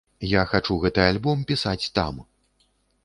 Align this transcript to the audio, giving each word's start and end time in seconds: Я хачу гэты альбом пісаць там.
Я 0.29 0.45
хачу 0.53 0.77
гэты 0.85 1.03
альбом 1.09 1.45
пісаць 1.53 1.91
там. 1.99 2.15